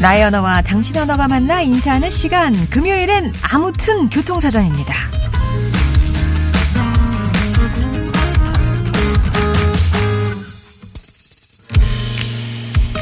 [0.00, 4.94] 나의 언어와 당신 언어가 만나 인사하는 시간 금요일엔 아무튼 교통사전입니다.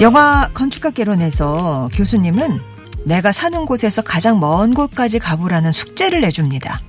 [0.01, 2.59] 영화 건축학 개론에서 교수님은
[3.05, 6.81] 내가 사는 곳에서 가장 먼 곳까지 가보라는 숙제를 내줍니다.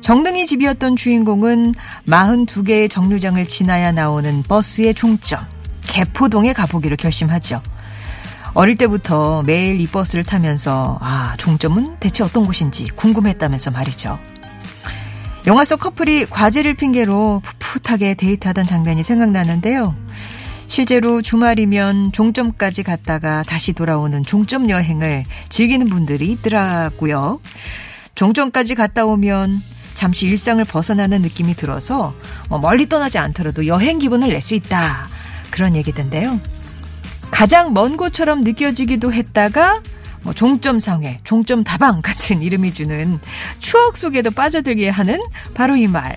[0.00, 1.74] 정릉이 집이었던 주인공은
[2.08, 5.40] 42개의 정류장을 지나야 나오는 버스의 종점,
[5.86, 7.62] 개포동에 가보기로 결심하죠.
[8.54, 14.18] 어릴 때부터 매일 이 버스를 타면서 아, 종점은 대체 어떤 곳인지 궁금했다면서 말이죠.
[15.46, 19.94] 영화 속 커플이 과제를 핑계로 풋풋하게 데이트하던 장면이 생각나는데요.
[20.66, 27.40] 실제로 주말이면 종점까지 갔다가 다시 돌아오는 종점 여행을 즐기는 분들이 있더라고요.
[28.14, 29.62] 종점까지 갔다 오면
[29.94, 32.14] 잠시 일상을 벗어나는 느낌이 들어서
[32.48, 35.06] 뭐 멀리 떠나지 않더라도 여행 기분을 낼 수 있다.
[35.50, 36.38] 그런 얘기던데요.
[37.30, 39.82] 가장 먼 곳처럼 느껴지기도 했다가
[40.22, 43.18] 뭐 종점 상회, 종점 다방 같은 이름이 주는
[43.58, 45.18] 추억 속에도 빠져들게 하는
[45.54, 46.16] 바로 이 말.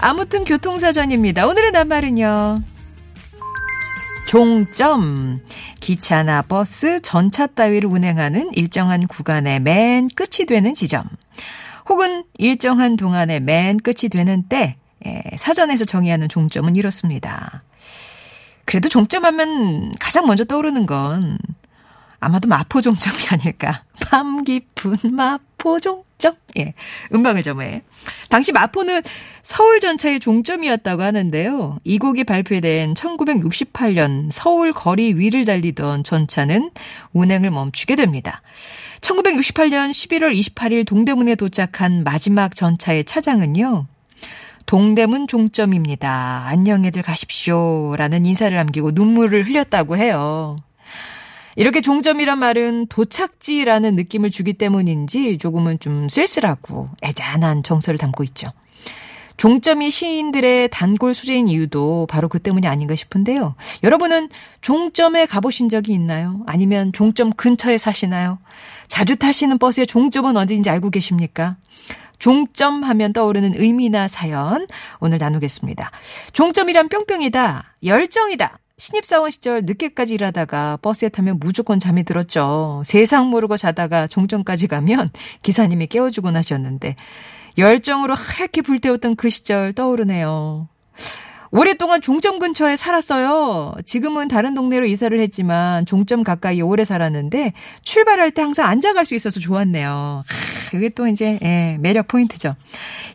[0.00, 1.46] 아무튼 교통사전입니다.
[1.46, 2.62] 오늘의 낱말은요.
[4.26, 5.40] 종점.
[5.80, 11.02] 기차나 버스, 전차 따위를 운행하는 일정한 구간의 맨 끝이 되는 지점.
[11.88, 17.62] 혹은 일정한 동안의 맨 끝이 되는 때, 예, 사전에서 정의하는 종점은 이렇습니다.
[18.64, 21.38] 그래도 종점하면 가장 먼저 떠오르는 건
[22.22, 23.82] 아마도 마포 종점이 아닐까.
[24.00, 26.36] 밤 깊은 마포 종점.
[26.56, 26.74] 예.
[27.12, 27.82] 음방을 점해.
[28.28, 29.02] 당시 마포는
[29.42, 31.80] 서울 전차의 종점이었다고 하는데요.
[31.82, 36.70] 이 곡이 발표된 1968년 서울 거리 위를 달리던 전차는
[37.12, 38.40] 운행을 멈추게 됩니다.
[39.00, 43.86] 1968년 11월 28일 동대문에 도착한 마지막 전차의 차장은요.
[44.66, 46.44] 동대문 종점입니다.
[46.46, 47.94] 안녕히들 가십시오.
[47.96, 50.56] 라는 인사를 남기고 눈물을 흘렸다고 해요.
[51.56, 58.52] 이렇게 종점이란 말은 도착지라는 느낌을 주기 때문인지 조금은 좀 쓸쓸하고 애잔한 정서를 담고 있죠.
[59.36, 63.54] 종점이 시인들의 단골 수제인 이유도 바로 그 때문이 아닌가 싶은데요.
[63.82, 64.28] 여러분은
[64.60, 66.42] 종점에 가보신 적이 있나요?
[66.46, 68.38] 아니면 종점 근처에 사시나요?
[68.88, 71.56] 자주 타시는 버스의 종점은 어디인지 알고 계십니까?
[72.22, 74.68] 종점 하면 떠오르는 의미나 사연
[75.00, 75.90] 오늘 나누겠습니다.
[76.32, 77.78] 종점이란 뿅뿅이다.
[77.82, 78.58] 열정이다.
[78.78, 82.84] 신입사원 시절 늦게까지 일하다가 버스에 타면 무조건 잠이 들었죠.
[82.86, 85.10] 세상 모르고 자다가 종점까지 가면
[85.42, 86.94] 기사님이 깨워주곤 하셨는데
[87.58, 90.68] 열정으로 하얗게 불태웠던 그 시절 떠오르네요.
[91.54, 93.74] 오랫동안 종점 근처에 살았어요.
[93.84, 97.52] 지금은 다른 동네로 이사를 했지만 종점 가까이 오래 살았는데
[97.82, 100.22] 출발할 때 항상 앉아갈 수 있어서 좋았네요.
[100.70, 102.56] 그게 또 이제 예, 매력 포인트죠.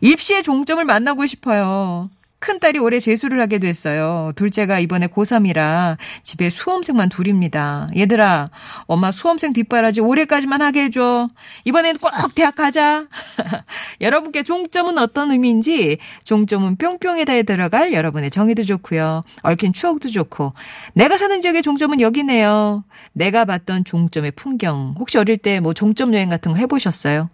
[0.00, 2.10] 입시의 종점을 만나고 싶어요.
[2.40, 4.32] 큰딸이 올해 재수를 하게 됐어요.
[4.36, 7.88] 둘째가 이번에 고3이라 집에 수험생만 둘입니다.
[7.96, 8.48] 얘들아,
[8.86, 11.28] 엄마 수험생 뒷바라지 올해까지만 하게 해줘.
[11.64, 13.06] 이번엔 꼭 대학 가자.
[14.00, 19.24] 여러분께 종점은 어떤 의미인지 종점은 뿅뿅에다 들어갈 여러분의 정의도 좋고요.
[19.42, 20.52] 얽힌 추억도 좋고
[20.94, 22.84] 내가 사는 지역의 종점은 여기네요.
[23.12, 24.94] 내가 봤던 종점의 풍경.
[24.98, 27.28] 혹시 어릴 때 뭐 종점 여행 같은 거 해보셨어요?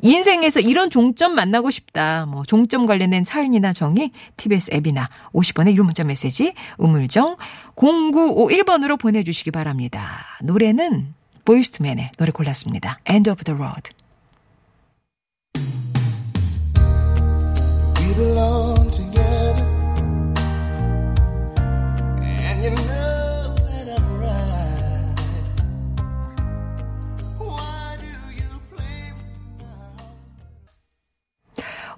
[0.00, 2.26] 인생에서 이런 종점 만나고 싶다.
[2.26, 4.10] 뭐 종점 관련된 사연이나 정의
[4.50, 7.36] TBS 앱이나 50번의 유료 문자 메시지 우물정
[7.76, 10.26] 0951번으로 보내주시기 바랍니다.
[10.42, 12.98] 노래는 보이스트맨의 노래 골랐습니다.
[13.08, 13.99] End of the Road.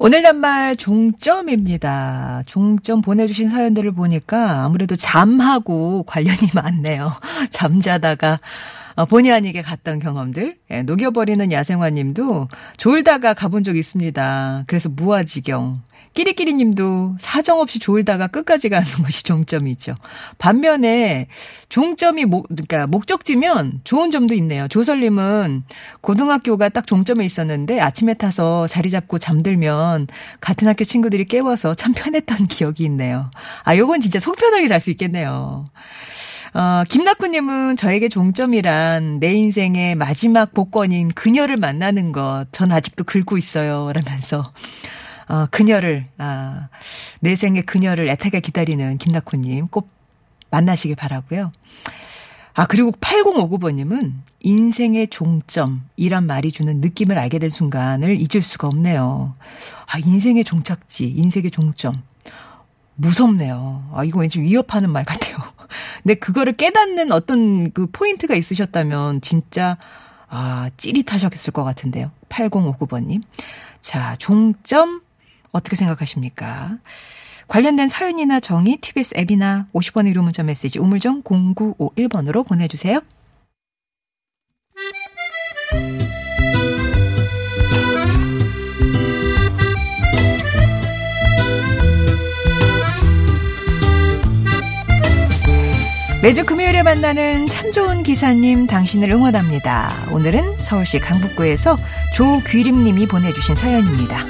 [0.04, 2.43] 오늘 낱말 종점입니다.
[2.46, 7.12] 종점 보내주신 사연들을 보니까 아무래도 잠하고 관련이 많네요.
[7.50, 8.37] 잠자다가
[8.96, 10.56] 어, 본의 아니게 갔던 경험들.
[10.72, 14.64] 예, 녹여버리는 야생화님도 졸다가 가본 적 있습니다.
[14.66, 15.81] 그래서 무아지경.
[16.14, 19.94] 끼리끼리 님도 사정없이 졸다가 끝까지 가는 것이 종점이죠.
[20.38, 21.28] 반면에
[21.68, 24.68] 종점이 목, 그러니까 목적지면 좋은 점도 있네요.
[24.68, 25.64] 조설님은
[26.02, 30.08] 고등학교가 딱 종점에 있었는데 아침에 타서 자리 잡고 잠들면
[30.40, 33.30] 같은 학교 친구들이 깨워서 참 편했던 기억이 있네요.
[33.64, 35.64] 아, 요건 진짜 속 편하게 잘 수 있겠네요.
[36.54, 43.90] 어, 김낙구님은 저에게 종점이란 내 인생의 마지막 복권인 그녀를 만나는 것, 전 아직도 긁고 있어요.
[43.94, 44.52] 라면서,
[45.32, 46.69] 어, 그녀를, 아,
[47.20, 49.88] 내 생의 그녀를 애타게 기다리는 김낙구님 꼭
[50.50, 51.50] 만나시길 바라고요
[52.52, 59.34] 아, 그리고 8059번님은 인생의 종점이란 말이 주는 느낌을 알게 된 순간을 잊을 수가 없네요.
[59.87, 61.94] 아, 인생의 종착지, 인생의 종점.
[62.96, 63.88] 무섭네요.
[63.94, 65.38] 아, 이거 왠지 위협하는 말 같아요.
[66.02, 69.79] 근데 그거를 깨닫는 어떤 그 포인트가 있으셨다면 진짜,
[70.29, 72.11] 아, 찌릿하셨을 것 같은데요.
[72.29, 73.23] 8059번님.
[73.81, 75.00] 자, 종점,
[75.52, 76.78] 어떻게 생각하십니까?
[77.46, 83.00] 관련된 사연이나 정의 TBS 앱이나 50원의 유료 문자 메시지 우물정 0951번으로 보내주세요.
[96.22, 99.90] 매주 금요일에 만나는 참 좋은 기사님 당신을 응원합니다.
[100.14, 101.76] 오늘은 서울시 강북구에서
[102.14, 104.25] 조귀림님이 보내주신 사연입니다.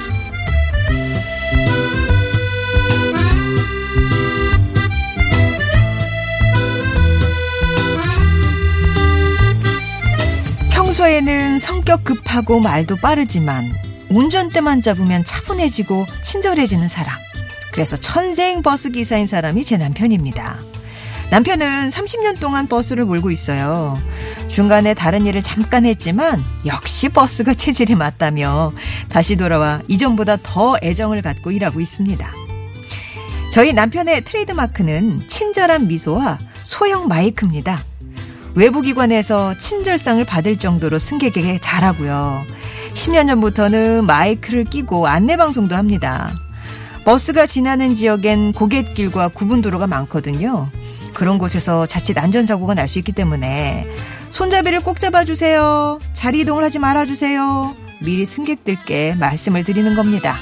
[11.03, 13.65] 평소에는 성격 급하고 말도 빠르지만
[14.09, 17.17] 운전대만 잡으면 차분해지고 친절해지는 사람.
[17.73, 20.61] 그래서 천생 버스 기사인 사람이 제 남편입니다.
[21.31, 24.01] 남편은 30년 동안 버스를 몰고 있어요.
[24.47, 28.71] 중간에 다른 일을 잠깐 했지만 역시 버스가 체질이 맞다며
[29.09, 32.31] 다시 돌아와 이전보다 더 애정을 갖고 일하고 있습니다.
[33.53, 37.83] 저희 남편의 트레이드마크는 친절한 미소와 소형 마이크입니다.
[38.55, 42.43] 외부 기관에서 친절상을 받을 정도로 승객에게 잘하고요.
[42.95, 46.31] 10년 전부터는 마이크를 끼고 안내 방송도 합니다.
[47.05, 50.69] 버스가 지나는 지역엔 고갯길과 구분도로가 많거든요.
[51.15, 53.87] 그런 곳에서 자칫 안전사고가 날 수 있기 때문에
[54.31, 55.99] 손잡이를 꼭 잡아주세요.
[56.13, 57.75] 자리 이동을 하지 말아주세요.
[58.01, 60.35] 미리 승객들께 말씀을 드리는 겁니다.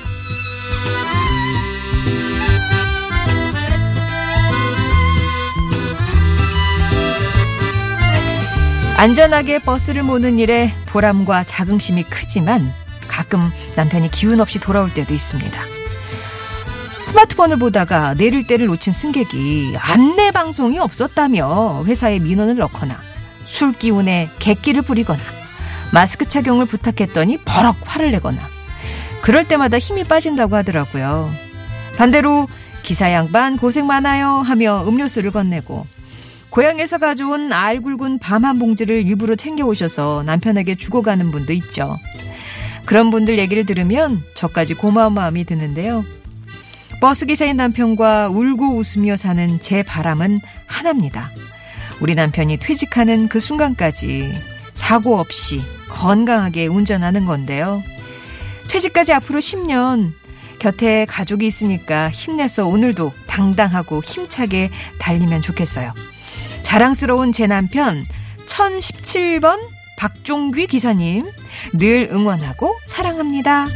[9.01, 12.71] 안전하게 버스를 모는 일에 보람과 자긍심이 크지만
[13.09, 15.59] 가끔 남편이 기운 없이 돌아올 때도 있습니다.
[17.01, 23.01] 스마트폰을 보다가 내릴 때를 놓친 승객이 안내 방송이 없었다며 회사에 민원을 넣거나
[23.47, 25.23] 술 기운에 객기를 부리거나
[25.95, 28.39] 마스크 착용을 부탁했더니 버럭 화를 내거나
[29.23, 31.33] 그럴 때마다 힘이 빠진다고 하더라고요.
[31.97, 32.49] 반대로
[32.83, 35.87] 기사 양반 고생 많아요 하며 음료수를 건네고
[36.51, 41.97] 고향에서 가져온 알 굵은 밤 한 봉지를 일부러 챙겨오셔서 남편에게 주고 가는 분도 있죠.
[42.87, 46.05] 그런 분들 얘기를 들으면 저까지 고마운 마음이 드는데요.
[47.01, 51.31] 버스기사인 남편과 울고 웃으며 사는 제 바람은 하나입니다.
[52.01, 54.33] 우리 남편이 퇴직하는 그 순간까지
[54.73, 57.83] 사고 없이 건강하게 운전하는 건데요.
[58.69, 60.13] 퇴직까지 앞으로 10년
[60.59, 65.95] 곁에 가족이 있으니까 힘내서 오늘도 당당하고 힘차게 달리면 좋겠어요.
[66.71, 68.01] 자랑스러운 제 남편
[68.47, 69.59] 1017번
[69.99, 71.25] 박종귀 기사님
[71.73, 73.67] 늘 응원하고 사랑합니다.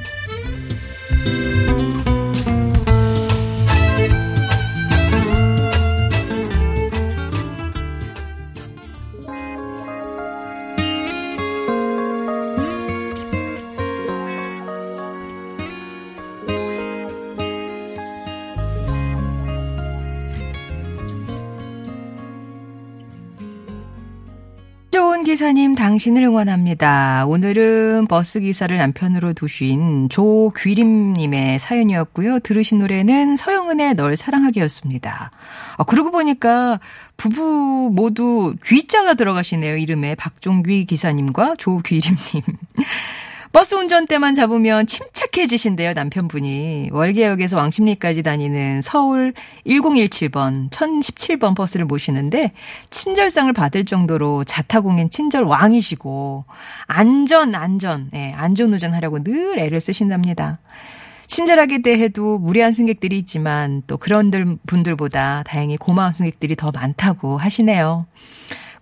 [25.54, 27.26] 기사님 당신을 응원합니다.
[27.26, 32.40] 오늘은 버스 기사를 남편으로 두신 조귀림님의 사연이었고요.
[32.40, 35.30] 들으신 노래는 서영은의 널 사랑하기였습니다.
[35.76, 36.80] 아, 그러고 보니까
[37.16, 39.76] 부부 모두 귀자가 들어가시네요.
[39.76, 42.42] 이름에 박종귀 기사님과 조귀림님.
[43.54, 46.88] 버스 운전대만 잡으면 침착해지신대요, 남편분이.
[46.90, 49.32] 월계역에서 왕십리까지 다니는 서울
[49.64, 52.50] 1017번, 1017번 버스를 모시는데,
[52.90, 56.46] 친절상을 받을 정도로 자타공인 친절 왕이시고,
[56.88, 60.58] 안전, 안전, 예, 안전 운전 하려고 늘 애를 쓰신답니다.
[61.28, 64.32] 친절하게 대해도 무례한 승객들이 있지만, 또 그런
[64.66, 68.06] 분들보다 다행히 고마운 승객들이 더 많다고 하시네요.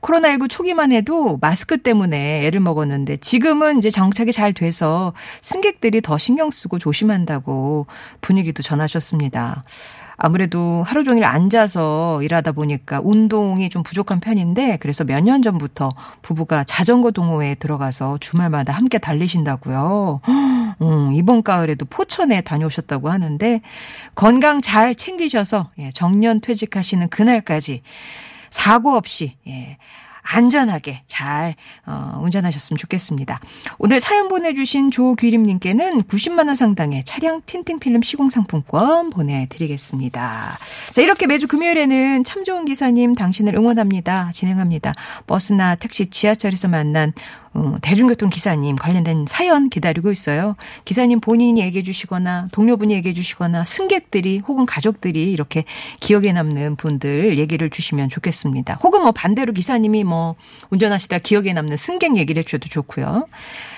[0.03, 6.51] 코로나19 초기만 해도 마스크 때문에 애를 먹었는데 지금은 이제 정착이 잘 돼서 승객들이 더 신경
[6.51, 7.87] 쓰고 조심한다고
[8.21, 9.65] 분위기도 전하셨습니다.
[10.17, 15.89] 아무래도 하루 종일 앉아서 일하다 보니까 운동이 좀 부족한 편인데 그래서 몇 년 전부터
[16.21, 20.21] 부부가 자전거 동호회에 들어가서 주말마다 함께 달리신다고요.
[20.83, 23.61] 음, 이번 가을에도 포천에 다녀오셨다고 하는데
[24.15, 27.83] 건강 잘 챙기셔서 예, 정년 퇴직하시는 그날까지
[28.53, 29.79] 사고 없이 예.
[30.23, 33.41] 안전하게 잘 어, 운전하셨으면 좋겠습니다.
[33.79, 40.59] 오늘 사연 보내주신 조귀림님께는 90만 원 상당의 차량 틴팅 필름 시공 상품권 보내드리겠습니다.
[40.93, 44.31] 자 이렇게 매주 금요일에는 참 좋은 기사님 당신을 응원합니다.
[44.33, 44.95] 진행합니다.
[45.27, 47.13] 버스나 택시, 지하철에서 만난
[47.55, 50.57] 어, 대중교통 기사님 관련된 사연 기다리고 있어요.
[50.85, 55.65] 기사님 본인이 얘기해 주시거나 동료분이 얘기해 주시거나 승객들이 혹은 가족들이 이렇게
[56.01, 58.79] 기억에 남는 분들 얘기를 주시면 좋겠습니다.
[58.83, 60.35] 혹은 뭐 반대로 기사님이 뭐
[60.71, 63.27] 운전하시다 기억에 남는 승객 얘기를 해 주셔도 좋고요.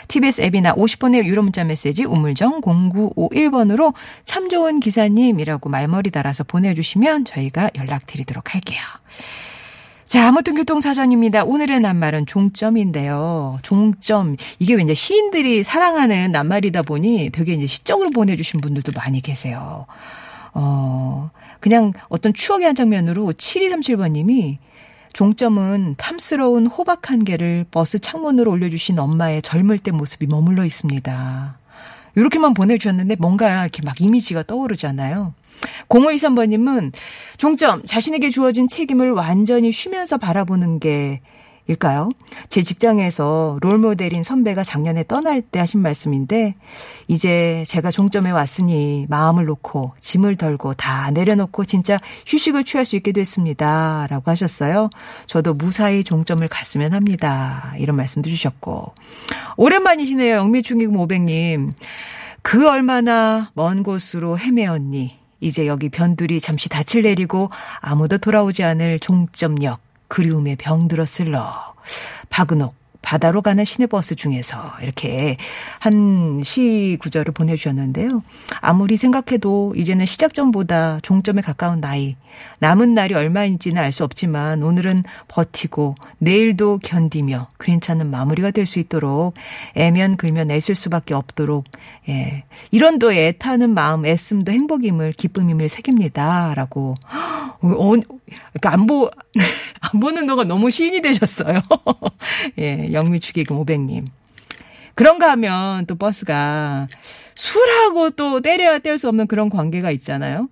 [0.09, 7.71] TBS 앱이나 50번의 유료 문자 메시지 우물정 0951번으로 참 좋은 기사님이라고 말머리 달아서 보내주시면 저희가
[7.75, 8.81] 연락드리도록 할게요.
[10.05, 11.45] 자, 아무튼 교통사전입니다.
[11.45, 13.59] 오늘의 낱말은 종점인데요.
[13.63, 14.37] 종점.
[14.59, 19.87] 이게 왠지 시인들이 사랑하는 낱말이다 보니 되게 이제 시적으로 보내주신 분들도 많이 계세요.
[20.53, 24.59] 어, 그냥 어떤 추억의 한 장면으로 7237번님이
[25.15, 31.59] 종점은 탐스러운 호박 한 개를 버스 창문으로 올려주신 엄마의 젊을 때 모습이 머물러 있습니다.
[32.17, 35.35] 이렇게만 보내주셨는데 뭔가 이렇게 막 이미지가 떠오르잖아요.
[35.89, 36.93] 0523번님은
[37.37, 41.21] 종점, 자신에게 주어진 책임을 완전히 쉬면서 바라보는 게
[41.67, 42.11] 일까요?
[42.51, 46.55] 제 직장에서 롤모델인 선배가 작년에 떠날 때 하신 말씀인데,
[47.09, 53.13] 이제 제가 종점에 왔으니 마음을 놓고 짐을 덜고 다 내려놓고 진짜 휴식을 취할 수 있게
[53.13, 54.07] 됐습니다.
[54.11, 54.91] 라고 하셨어요.
[55.27, 57.75] 저도 무사히 종점을 갔으면 합니다.
[57.79, 58.93] 이런 말씀도 주셨고.
[59.57, 60.37] 오랜만이시네요.
[60.37, 61.73] 영미충이금 500님.
[62.43, 65.24] 그 얼마나 먼 곳으로 헤매었니?
[65.45, 71.75] 이제 여기 변두리 잠시 닻을 내리고 아무도 돌아오지 않을 종점역 그리움에 병들어 쓸러.
[72.31, 72.75] 박은옥
[73.05, 75.37] 바다로 가는 시내버스 중에서 이렇게
[75.79, 78.23] 한 시 구절을 보내주셨는데요.
[78.61, 82.17] 아무리 생각해도 이제는 시작점보다 종점에 가까운 나이,
[82.59, 89.35] 남은 날이 얼마인지는 알 수 없지만 오늘은 버티고 내일도 견디며 괜찮은 마무리가 될 수 있도록
[89.75, 91.65] 애면 글면 애쓸 수밖에 없도록
[92.09, 92.45] 예.
[92.73, 96.95] 이런도 애타는 마음 애씀도 행복임을 기쁨임을 새깁니다라고
[97.61, 99.11] 어, 그러니까 안 보,
[99.93, 101.61] 안 보는 너가 너무 시인이 되셨어요.
[102.59, 104.07] 예, 영미축의금 500님.
[104.95, 106.89] 그런가 하면 또 버스가
[107.35, 110.49] 술하고 또 때려야 뗄 수 없는 그런 관계가 있잖아요.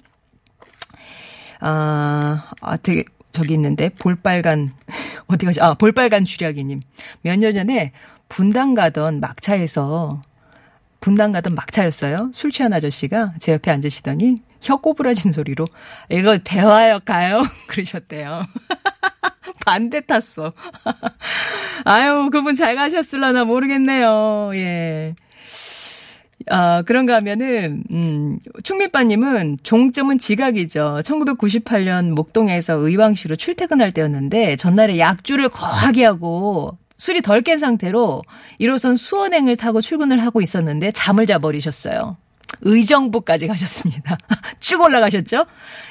[1.60, 4.72] 아, 아 되게, 저기 있는데, 볼빨간,
[5.28, 6.80] 어디 가시, 아, 볼빨간 주략이님.
[7.22, 7.92] 몇 년 전에
[8.28, 10.20] 분당 가던 막차에서,
[11.00, 12.30] 분당 가던 막차였어요.
[12.34, 15.66] 술 취한 아저씨가 제 옆에 앉으시더니, 혀 꼬부라진 소리로,
[16.10, 17.42] 이거 대화역 가요?
[17.68, 18.46] 그러셨대요.
[19.64, 20.52] 반대 탔어.
[21.84, 24.50] 아유, 그분 잘 가셨을라나 모르겠네요.
[24.54, 25.14] 예.
[26.50, 31.00] 아, 그런가 하면은, 음, 충미빠님은 종점은 지각이죠.
[31.04, 38.22] 1998년 목동에서 의왕시로 출퇴근할 때였는데, 전날에 약주를 거하게 하고, 술이 덜 깬 상태로
[38.60, 42.16] 1호선 수원행을 타고 출근을 하고 있었는데, 잠을 자버리셨어요.
[42.62, 44.16] 의정부까지 가셨습니다.
[44.60, 45.44] 쭉 올라가셨죠?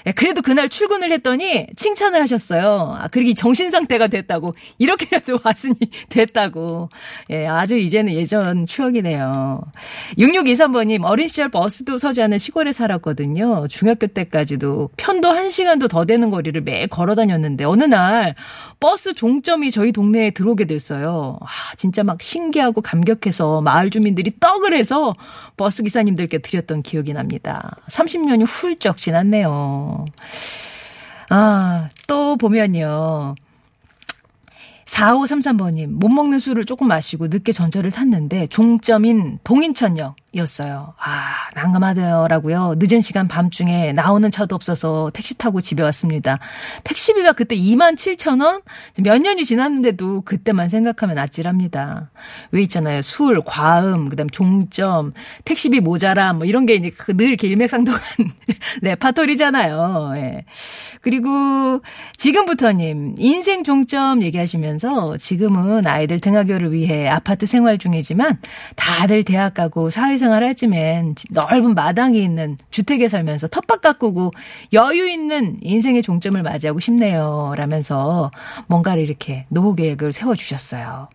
[0.08, 2.96] 예, 그래도 그날 출근을 했더니 칭찬을 하셨어요.
[2.98, 4.54] 아, 그러기 정신 상태가 됐다고.
[4.78, 5.75] 이렇게라도 왔으니
[6.10, 6.90] 됐다고.
[7.30, 9.62] 예, 아주 이제는 예전 추억이네요.
[10.18, 13.68] 6623번님, 어린 시절 버스도 서지 않은 시골에 살았거든요.
[13.68, 18.36] 중학교 때까지도 편도 1시간도 더 되는 거리를 매일 걸어 다녔는데, 어느 날
[18.80, 21.38] 버스 종점이 저희 동네에 들어오게 됐어요.
[21.42, 25.13] 아, 진짜 막 신기하고 감격해서 마을 주민들이 떡을 해서
[25.58, 27.77] 버스 기사님들께 드렸 던 기억이 납니다.
[27.89, 30.06] 30년이 훌쩍 지났네요.
[31.30, 33.36] 아, 또 보면요.
[34.92, 40.94] 4533번님, 못 먹는 술을 조금 마시고 늦게 전철을 탔는데 종점인 동인천역이었어요.
[40.98, 42.76] 아, 난감하더라고요.
[42.78, 46.40] 늦은 시간 밤중에 나오는 차도 없어서 택시 타고 집에 왔습니다.
[46.84, 48.62] 택시비가 그때 2만 7천 원?
[49.00, 52.12] 몇 년이 지났는데도 그때만 생각하면 아찔합니다.
[52.52, 53.02] 왜 있잖아요.
[53.02, 55.14] 술, 과음, 그 다음 종점,
[55.46, 58.02] 택시비 모자람, 뭐 이런 게 이제 늘 이렇게 일맥상통한
[58.82, 60.14] 레파토리잖아요.
[60.18, 60.46] 예.
[61.00, 61.82] 그리고
[62.18, 64.81] 지금부터님, 인생 종점 얘기하시면서
[65.18, 68.40] 지금은 아이들 등하교를 위해 아파트 생활 중이지만
[68.76, 74.32] 다들 대학 가고 사회생활 할 쯤엔 넓은 마당이 있는 주택에 살면서 텃밭 가꾸고
[74.74, 77.54] 여유 있는 인생의 종점을 맞이하고 싶네요.
[77.56, 78.32] 라면서
[78.68, 81.10] 뭔가를 이렇게 노후 계획을 세워주셨어요.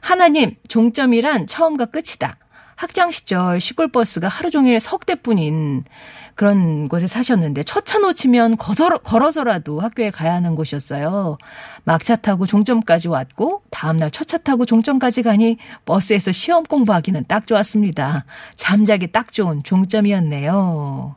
[0.00, 2.36] 하나님, 종점이란 처음과 끝이다.
[2.76, 5.84] 학창 시절 시골 버스가 하루 종일 석 대뿐인
[6.34, 11.36] 그런 곳에 사셨는데 첫 차 놓치면 거서, 걸어서라도 학교에 가야 하는 곳이었어요.
[11.84, 18.24] 막차 타고 종점까지 왔고 다음날 첫 차 타고 종점까지 가니 버스에서 시험 공부하기는 딱 좋았습니다.
[18.56, 21.16] 잠자기 딱 좋은 종점이었네요.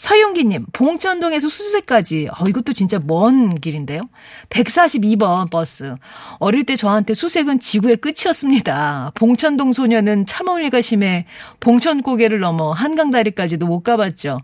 [0.00, 2.28] 서용기님, 봉천동에서 수세까지.
[2.28, 4.00] 어, 이것도 진짜 먼 길인데요.
[4.48, 5.94] 142번 버스.
[6.38, 9.12] 어릴 때 저한테 수색은 지구의 끝이었습니다.
[9.14, 11.26] 봉천동 소녀는 참을리가 심해
[11.60, 14.38] 봉천고개를 넘어 한강다리까지도 못 가봤죠.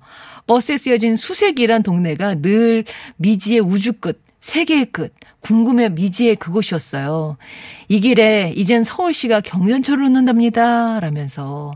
[0.46, 2.84] 버스에 쓰여진 수색이란 동네가 늘
[3.16, 5.14] 미지의 우주 끝, 세계의 끝,
[5.46, 7.36] 궁금해 미지의 그곳이었어요.
[7.86, 10.98] 이 길에 이젠 서울시가 경전철을 놓는답니다.
[10.98, 11.70] 라면서.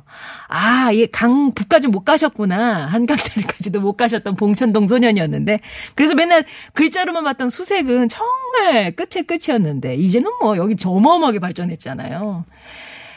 [0.49, 2.87] 아, 예, 강북까지 못 가셨구나.
[2.87, 5.61] 한강다리까지도 못 가셨던 봉천동 소년이었는데.
[5.95, 12.45] 그래서 맨날 글자로만 봤던 수색은 정말 끝의 끝이었는데, 이제는 뭐 여기 어마어마하게 발전했잖아요.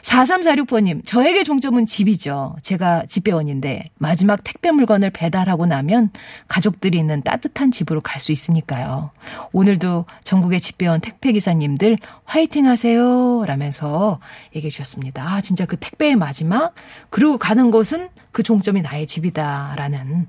[0.03, 2.55] 4346번님, 저에게 종점은 집이죠.
[2.61, 6.11] 제가 집배원인데 마지막 택배 물건을 배달하고 나면
[6.47, 9.11] 가족들이 있는 따뜻한 집으로 갈 수 있으니까요.
[9.51, 13.43] 오늘도 전국의 집배원 택배기사님들 화이팅 하세요.
[13.45, 14.19] 라면서
[14.55, 15.27] 얘기해 주셨습니다.
[15.27, 16.73] 아, 진짜 그 택배의 마지막?
[17.09, 19.73] 그리고 가는 곳은 그 종점이 나의 집이다.
[19.77, 20.27] 라는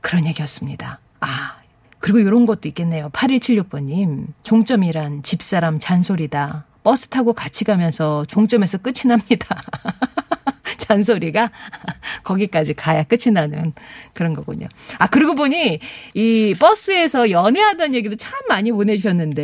[0.00, 1.00] 그런 얘기였습니다.
[1.20, 1.56] 아,
[1.98, 3.10] 그리고 이런 것도 있겠네요.
[3.10, 6.64] 8176번님, 종점이란 집사람 잔소리다.
[6.86, 9.60] 버스 타고 같이 가면서 종점에서 끝이 납니다.
[10.78, 11.50] 잔소리가
[12.22, 13.72] 거기까지 가야 끝이 나는
[14.12, 14.68] 그런 거군요.
[14.98, 15.80] 아, 그러고 보니
[16.14, 19.42] 이 버스에서 연애하던 얘기도 참 많이 보내주셨는데,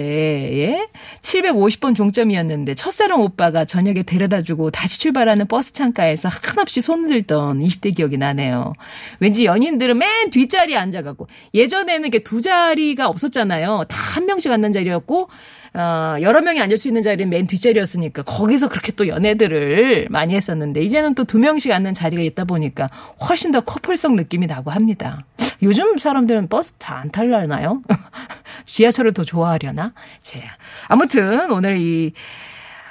[0.58, 0.88] 예?
[1.20, 7.96] 750번 종점이었는데, 첫사랑 오빠가 저녁에 데려다 주고 다시 출발하는 버스 창가에서 한없이 손을 들던 20대
[7.96, 8.72] 기억이 나네요.
[9.18, 13.86] 왠지 연인들은 맨 뒷자리에 앉아가고, 예전에는 이렇게 두 자리가 없었잖아요.
[13.88, 15.28] 다 한 명씩 앉는 자리였고,
[15.74, 20.82] 어, 여러 명이 앉을 수 있는 자리는 맨 뒷자리였으니까 거기서 그렇게 또 연애들을 많이 했었는데
[20.82, 22.88] 이제는 또 두 명씩 앉는 자리가 있다 보니까
[23.26, 25.20] 훨씬 더 커플성 느낌이 나고 합니다.
[25.62, 27.80] 요즘 사람들은 버스 잘 안 탈라나요?
[28.66, 29.92] 지하철을 더 좋아하려나?
[30.20, 30.42] 제
[30.88, 32.12] 아무튼 오늘 이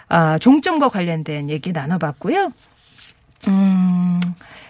[0.09, 2.51] 아, 종점과 관련된 얘기 나눠봤고요.
[3.47, 4.19] 음,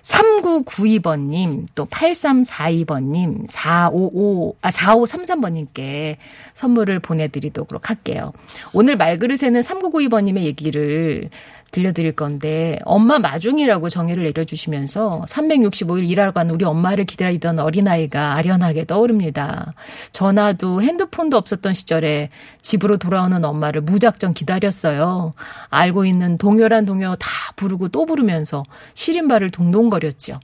[0.02, 6.18] 3992번님, 또 8342번님, 455, 아, 4533번님께
[6.54, 8.34] 선물을 보내드리도록 할게요.
[8.74, 11.30] 오늘 말그릇에는 3992번님의 얘기를
[11.72, 19.74] 들려드릴 건데, 엄마 마중이라고 정의를 내려주시면서 365일 일하러 간 우리 엄마를 기다리던 어린아이가 아련하게 떠오릅니다.
[20.12, 22.30] 전화도 핸드폰도 없었던 시절에
[22.62, 25.34] 집으로 돌아오는 엄마를 무작정 기다렸어요.
[25.70, 30.40] 알고 있는 동요란 동요 다 부르고 또 부르면서 시린발을 동동거렸죠.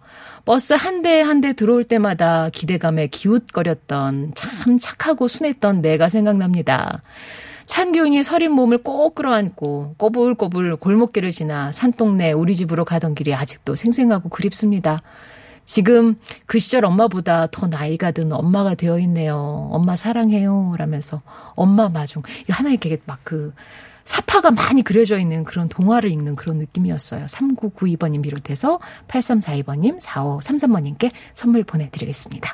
[0.45, 7.01] 버스 한 대 한 대 들어올 때마다 기대감에 기웃거렸던 참 착하고 순했던 내가 생각납니다.
[7.67, 14.29] 찬교인이 서린 몸을 꼭 끌어안고 꼬불꼬불 골목길을 지나 산동네 우리 집으로 가던 길이 아직도 생생하고
[14.29, 15.01] 그립습니다.
[15.65, 19.67] 지금 그 시절 엄마보다 더 나이가 든 엄마가 되어 있네요.
[19.71, 20.73] 엄마 사랑해요.
[20.77, 21.21] 라면서
[21.55, 22.23] 엄마 마중.
[22.49, 23.53] 하나 이렇게 막 그
[24.07, 27.25] 사파가 많이 그려져 있는 그런 동화를 읽는 그런 느낌이었어요.
[27.25, 32.53] 3992번님 비롯해서 8342번님, 4533번님께 선물 보내드리겠습니다.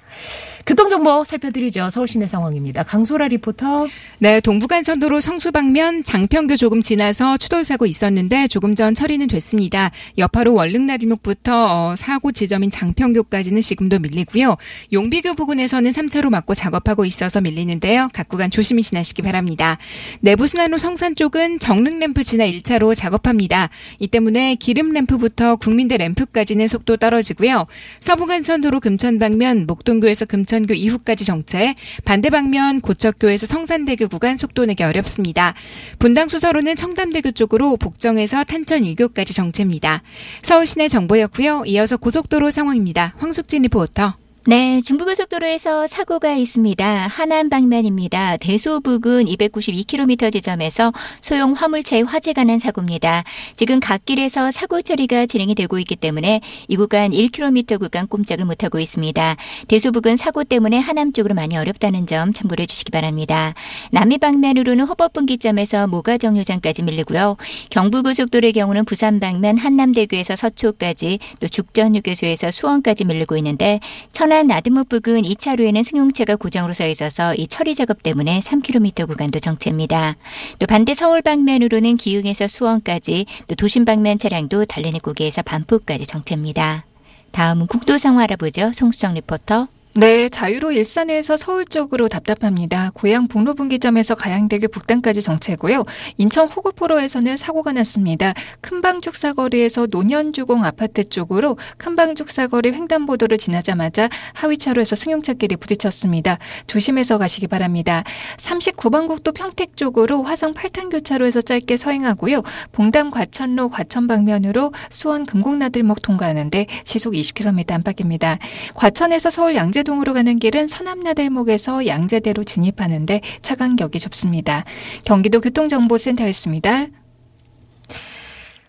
[0.66, 1.92] 교통정보 살펴드리죠.
[1.92, 2.82] 서울시내 상황입니다.
[2.82, 3.86] 강소라 리포터.
[4.18, 9.92] 네, 동부간선도로 성수 방면 장평교 조금 지나서 추돌 사고 있었는데 조금 전 처리는 됐습니다.
[10.18, 14.58] 여파로 월릉나들목부터 어, 사고 지점인 장평교까지는 지금도 밀리고요.
[14.92, 18.10] 용비교 부근에서는 3차로 막고 작업하고 있어서 밀리는데요.
[18.12, 19.78] 각 구간 조심히 지나시기 바랍니다.
[20.22, 23.70] 내부순환로 성산 쪽은 정릉 램프 지나 1차로 작업합니다.
[24.00, 27.68] 이 때문에 기름 램프부터 국민대 램프까지는 속도 떨어지고요.
[28.00, 31.76] 서부간선도로 금천 방면 목동교에서 금천교 이후까지 정체,
[32.06, 35.54] 반대 방면 고척교에서 성산대교 구간 속도 내기 어렵습니다.
[36.00, 40.02] 분당 수서로는 청담대교 쪽으로 복정에서 탄천 유교까지 정체입니다.
[40.42, 41.64] 서울 시내 정보였고요.
[41.68, 43.14] 이어서 고속도로 상황입니다.
[43.18, 44.23] 황숙진 리포터.
[44.46, 46.86] 네, 중부고속도로에서 사고가 있습니다.
[47.08, 48.36] 하남 방면입니다.
[48.36, 53.24] 대소 부근 292km 지점에서 소형 화물차에 화재가 난 사고입니다.
[53.56, 59.38] 지금 갓길에서 사고 처리가 진행이 되고 있기 때문에 이 구간 1km 구간 꼼짝을 못하고 있습니다.
[59.70, 63.54] 대소 부근 사고 때문에 하남 쪽으로 많이 어렵다는 점 참고를 해주시기 바랍니다.
[63.92, 67.38] 남이 방면으로는 허법분기점에서 모가정류장까지 밀리고요.
[67.70, 73.80] 경부고속도로의 경우는 부산 방면 한남대교에서 서초까지 또 죽전휴게소에서 수원까지 밀리고 있는데
[74.12, 80.16] 천안 나드목 부근 2차로에는 승용차가 고정으로 서 있어서 이 처리 작업 때문에 3km 구간도 정체입니다.
[80.60, 86.86] 또 반대 서울 방면으로는 기흥에서 수원까지 또 도심 방면 차량도 달래내 고개에서 반포까지 정체입니다.
[87.32, 88.72] 다음은 국도 상황 알아보죠.
[88.74, 89.68] 송수정 리포터.
[89.96, 92.90] 네, 자유로 일산에서 서울 쪽으로 답답합니다.
[92.96, 95.86] 고양 북로 분기점에서 가양대교 북단까지 정체고요.
[96.18, 98.34] 인천 호구포로에서는 사고가 났습니다.
[98.62, 106.40] 큰방죽 사거리에서 노년주공 아파트 쪽으로 큰방죽 사거리 횡단보도를 지나자마자 하위차로에서 승용차끼리 부딪혔습니다.
[106.66, 108.04] 조심해서 가시기 바랍니다.
[108.38, 112.42] 39번 국도 평택 쪽으로 화성 8탄 교차로에서 짧게 서행하고요.
[112.72, 118.40] 봉담 과천로 과천 방면으로 수원 금곡나들목 통과하는데 시속 20km 안팎입니다.
[118.74, 124.66] 과천에서 서울 양재 동으로 가는 길은 서남나들목에서 양재대로 진입하는데 차 간격이 좁습니다.
[125.06, 126.88] 경기도 교통정보센터였습니다.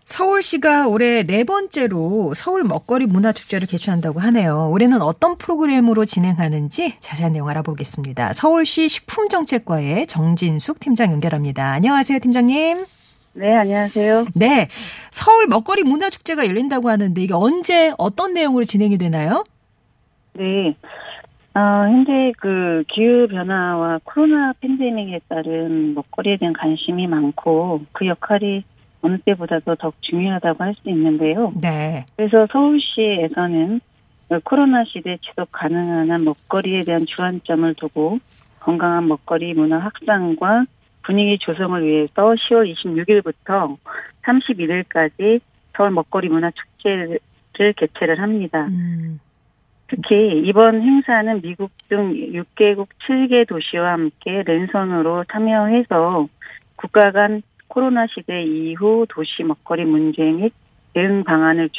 [0.05, 4.69] 서울시가 올해 네 번째로 서울 먹거리 문화축제를 개최한다고 하네요.
[4.71, 8.35] 올해는 어떤 프로그램으로 진행하는지 자세한 내용 알아보겠습니다.
[8.35, 11.73] 서울시 식품정책과의 정진숙 팀장 연결합니다.
[11.73, 12.85] 안녕하세요, 팀장님.
[13.33, 14.27] 네, 안녕하세요.
[14.35, 14.69] 네.
[15.11, 19.43] 서울 먹거리 문화축제가 열린다고 하는데 이게 언제 어떤 내용으로 진행이 되나요?
[20.35, 20.77] 네.
[21.55, 28.65] 어, 현재 그 기후변화와 코로나 팬데믹에 따른 먹거리에 대한 관심이 많고 그 역할이
[29.03, 31.53] 어느 때보다도 더욱 중요하다고 할 수 있는데요.
[31.61, 32.05] 네.
[32.17, 33.81] 그래서 서울시에서는
[34.43, 38.19] 코로나 시대 지속 가능한 한 먹거리에 대한 주안점을 두고
[38.61, 40.65] 건강한 먹거리 문화 확산과
[41.03, 43.77] 분위기 조성을 위해서 10월 26일부터
[44.23, 45.41] 31일까지
[45.77, 47.19] 서울 먹거리 문화 축제를
[47.77, 48.67] 개최를 합니다.
[48.67, 49.21] 음.
[49.95, 56.29] 특히 이번 행사는 미국 등 6개국 7개 도시와 함께 랜선으로 참여해서
[56.77, 60.53] 국가 간 코로나 시대 이후 도시 먹거리 문제 및
[60.95, 61.71] 대응 방안을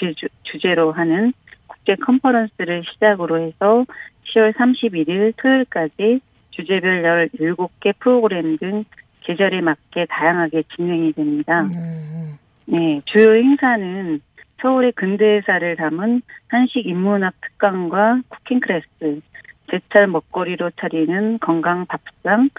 [0.44, 1.34] 주제로 하는
[1.68, 3.86] 국제 컨퍼런스를 시작으로 해서
[4.34, 8.86] 10월 31일 토요일까지 주제별 17개 프로그램 등
[9.22, 11.64] 계절에 맞게 다양하게 진행이 됩니다.
[11.76, 12.38] 음.
[12.66, 14.22] 네, 주요 행사는
[14.66, 19.22] 서울의 근대사를 담은 한식 인문학 특강과 쿠킹 클래스,
[19.70, 22.50] 제철 먹거리로 차리는 건강 밥상,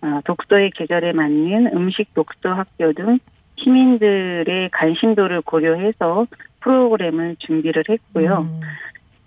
[0.00, 3.18] 아, 독서의 계절에 맞는 음식 독서 학교 등
[3.56, 6.26] 시민들의 관심도를 고려해서
[6.60, 8.48] 프로그램을 준비를 했고요.
[8.50, 8.60] 음.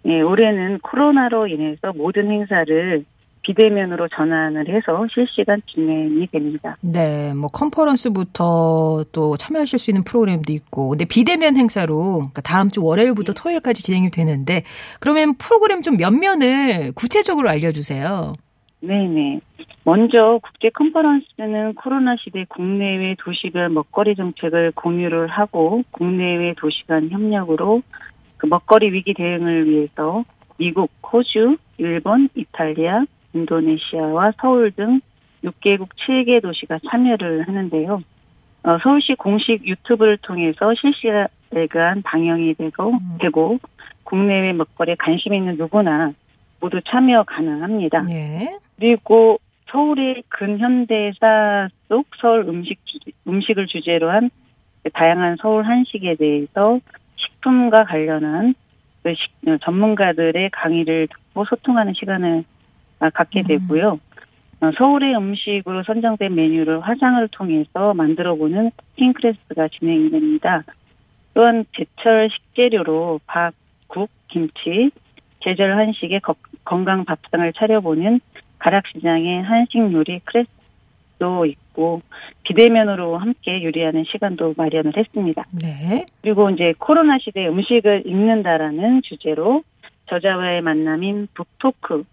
[0.08, 3.06] 예, 올해는 코로나로 인해서 모든 행사를
[3.44, 6.78] 비대면으로 전환을 해서 실시간 진행이 됩니다.
[6.82, 12.84] 네, 뭐 컨퍼런스부터 또 참여하실 수 있는 프로그램도 있고, 근데 비대면 행사로 그러니까 다음 주
[12.84, 14.64] 월요일부터 토요일까지 진행이 되는데,
[15.00, 18.34] 그러면 프로그램 좀 면면을 구체적으로 알려주세요.
[18.80, 19.40] 네네.
[19.86, 27.82] 먼저 국제 컨퍼런스는 코로나 시대 국내외 도시별 먹거리 정책을 공유를 하고 국내외 도시 간 협력으로
[28.38, 30.24] 그 먹거리 위기 대응을 위해서
[30.58, 33.04] 미국, 호주, 일본, 이탈리아,
[33.34, 35.02] 인도네시아와 서울 등
[35.44, 38.02] 6개국 7개 도시가 참여를 하는데요.
[38.64, 43.60] 어, 서울시 공식 유튜브를 통해서 실시간 방영이 되고, 되고
[44.04, 46.14] 국내외 먹거리에 관심 있는 누구나
[46.60, 48.04] 모두 참여 가능합니다.
[48.04, 48.58] 네.
[48.78, 54.30] 그리고 서울의 근현대사 속 서울 음식 주, 음식을 주제로 한
[54.94, 56.80] 다양한 서울 한식에 대해서
[57.16, 58.54] 식품과 관련한
[59.02, 62.53] 그 식- 전문가들의 강의를 듣고 소통하는 시간을 아,
[63.10, 64.00] 갖게 되고요.
[64.62, 70.64] 어, 서울의 음식으로 선정된 메뉴를 화상을 통해서 만들어보는 쿠킹 클래스가 진행이 됩니다.
[71.34, 73.54] 또한 제철 식재료로 밥,
[73.88, 74.92] 국, 김치,
[75.42, 78.22] 제절 한식의 거- 건강 밥상을 차려보는
[78.60, 82.02] 가락시장의 한식 요리 클래스도 있고
[82.44, 85.44] 비대면으로 함께 요리하는 시간도 마련을 했습니다.
[85.62, 86.06] 네.
[86.22, 89.64] 그리고 이제 코로나 시대 음식을 읽는다라는 주제로
[90.06, 92.04] 저자와의 만남인 북토크,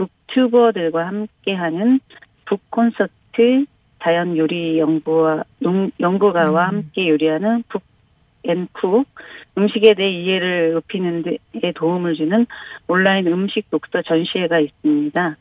[0.00, 2.00] 북튜버들과 함께하는
[2.46, 3.66] 북콘서트
[4.02, 6.68] 자연 요리 연구와 농- 연구가와 음.
[6.68, 7.82] 함께 요리하는 북
[8.44, 9.06] 앤쿡
[9.58, 11.36] 음식에 대해 이해를 높이는 데
[11.74, 12.46] 도움을 주는
[12.88, 15.36] 온라인 음식 독서 전시회가 있습니다.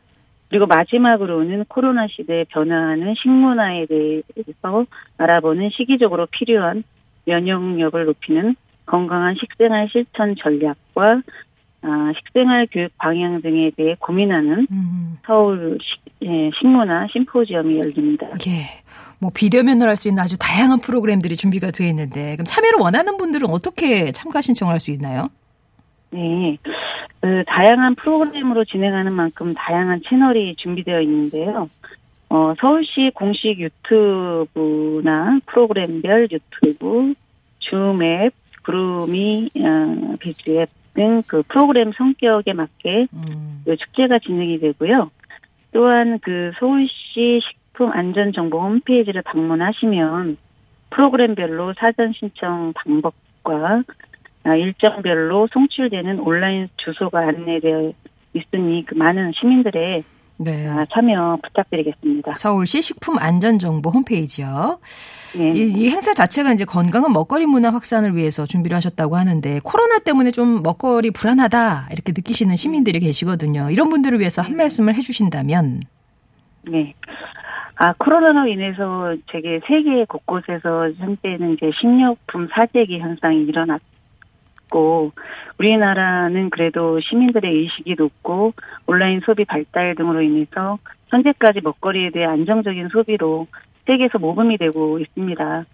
[0.49, 4.85] 그리고 마지막으로는 코로나 시대에 변화하는 식문화에 대해서
[5.17, 6.83] 알아보는 시기적으로 필요한
[7.25, 11.21] 면역력을 높이는 건강한 식생활 실천 전략과 아,
[12.15, 15.17] 식생활 교육 방향 등에 대해 고민하는 음.
[15.25, 18.27] 서울 식, 예, 식문화 심포지엄이 열립니다.
[18.47, 18.83] 예.
[19.19, 23.49] 뭐 비대면으로 할 수 있는 아주 다양한 프로그램들이 준비가 되어 있는데, 그럼 참여를 원하는 분들은
[23.49, 25.27] 어떻게 참가 신청을 할 수 있나요?
[26.11, 26.57] 네.
[27.21, 31.69] 그 다양한 프로그램으로 진행하는 만큼 다양한 채널이 준비되어 있는데요.
[32.29, 37.13] 어, 서울시 공식 유튜브나 프로그램별 유튜브,
[37.59, 40.78] 줌앱, 구루미, 어, 비즈앱 등
[41.27, 43.61] 그 프로그램 성격에 맞게 음.
[43.65, 45.11] 그 축제가 진행이 되고요.
[45.71, 50.37] 또한 그 서울시 식품 안전 정보 홈페이지를 방문하시면
[50.89, 53.83] 프로그램별로 사전 신청 방법과
[54.43, 57.91] 아, 일정별로 송출되는 온라인 주소가 안내되어
[58.33, 60.03] 있으니 그 많은 시민들의
[60.41, 60.67] 네.
[60.69, 62.33] 아, 참여 부탁드리겠습니다.
[62.33, 64.79] 서울시 식품안전정보 홈페이지요.
[65.37, 65.51] 네.
[65.51, 70.31] 이, 이 행사 자체가 이제 건강한 먹거리 문화 확산을 위해서 준비를 하셨다고 하는데 코로나 때문에
[70.31, 73.69] 좀 먹거리 불안하다 이렇게 느끼시는 시민들이 계시거든요.
[73.69, 75.81] 이런 분들을 위해서 한 말씀을 해주신다면
[76.71, 76.93] 네.
[77.75, 83.81] 아, 코로나로 인해서 되게 세계 곳곳에서 현재는 이제 식료품 사재기 현상이 일어났
[84.69, 85.11] 고,
[85.57, 88.53] 우리나라는 그래도 시민들의 의식이 높고,
[88.87, 90.77] 온라인 소비 발달 등으로 인해서
[91.09, 93.47] 현재까지 먹거리에 대해 안정적인 소비로
[93.85, 95.65] 세계에서 모범이 되고 있습니다.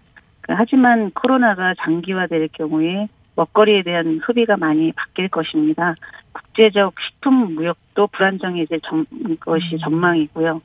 [0.42, 5.94] 그, 하지만 코로나가 장기화될 경우에 먹거리에 대한 소비가 많이 바뀔 것입니다.
[6.32, 9.04] 국제적 식품 무역도 불안정해질 점,
[9.40, 10.62] 것이 전망이고요.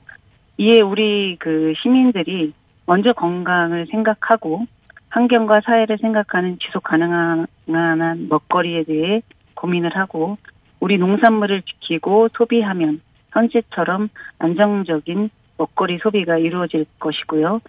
[0.58, 2.54] 이에 우리 그 시민들이
[2.86, 4.66] 먼저 건강을 생각하고
[5.12, 7.48] 환경과 사회를 생각하는 지속 가능한
[8.30, 9.22] 먹거리에 대해
[9.56, 10.38] 고민을 하고
[10.80, 17.62] 우리 농산물을 지키고 소비하면 현재처럼 안정적인 먹거리 소비가 이루어질 것이고요.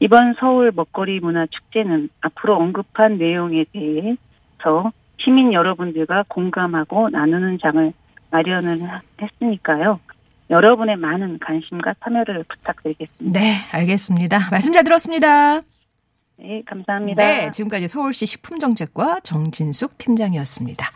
[0.00, 7.92] 이번 서울 먹거리 문화 축제는 앞으로 언급한 내용에 대해서 시민 여러분들과 공감하고 나누는 장을
[8.30, 8.80] 마련을
[9.20, 10.00] 했으니까요.
[10.50, 13.40] 여러분의 많은 관심과 참여를 부탁드리겠습니다.
[13.40, 14.50] 네, 알겠습니다.
[14.50, 15.62] 말씀 잘 들었습니다.
[16.38, 17.22] 네, 감사합니다.
[17.22, 20.86] 네, 지금까지 서울시 식품정책과 정진숙 팀장이었습니다.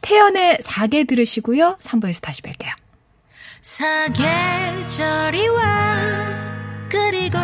[0.00, 1.78] 태연의 사계 들으시고요.
[1.80, 2.70] 3부에서 다시 뵐게요.
[3.60, 5.96] 사계절이 와
[6.88, 7.38] 그리고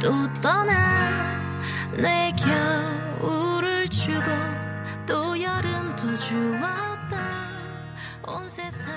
[0.00, 0.72] 또 떠나
[1.96, 2.32] 내
[3.20, 4.30] 겨울을 주고
[5.06, 7.16] 또 여름도 주었다
[8.28, 8.92] 온 세상